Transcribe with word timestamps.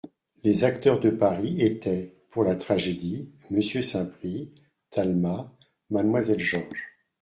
Les 0.41 0.63
acteurs 0.63 0.99
de 0.99 1.11
Paris 1.11 1.61
étaient, 1.61 2.15
pour 2.29 2.43
la 2.43 2.55
tragédie: 2.55 3.29
MMonsieur 3.51 3.83
Saint-Prix, 3.83 4.49
Talma; 4.89 5.55
Mademoiselle 5.91 6.39
Georges. 6.39 6.97